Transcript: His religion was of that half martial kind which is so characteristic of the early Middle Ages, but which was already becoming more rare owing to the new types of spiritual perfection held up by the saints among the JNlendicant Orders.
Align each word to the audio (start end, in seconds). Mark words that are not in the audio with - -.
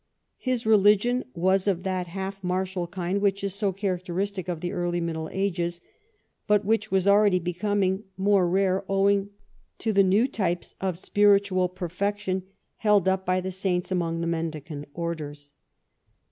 His 0.39 0.65
religion 0.65 1.25
was 1.35 1.67
of 1.67 1.83
that 1.83 2.07
half 2.07 2.43
martial 2.43 2.87
kind 2.87 3.21
which 3.21 3.43
is 3.43 3.53
so 3.53 3.71
characteristic 3.71 4.47
of 4.47 4.59
the 4.59 4.71
early 4.71 4.99
Middle 4.99 5.29
Ages, 5.31 5.79
but 6.47 6.65
which 6.65 6.89
was 6.89 7.07
already 7.07 7.37
becoming 7.37 8.05
more 8.17 8.49
rare 8.49 8.83
owing 8.89 9.29
to 9.77 9.93
the 9.93 10.01
new 10.01 10.25
types 10.27 10.73
of 10.81 10.97
spiritual 10.97 11.69
perfection 11.69 12.41
held 12.77 13.07
up 13.07 13.27
by 13.27 13.39
the 13.41 13.51
saints 13.51 13.91
among 13.91 14.21
the 14.21 14.27
JNlendicant 14.27 14.85
Orders. 14.95 15.51